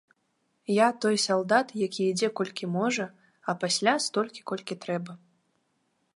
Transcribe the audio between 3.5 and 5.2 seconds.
пасля столькі, колькі трэба.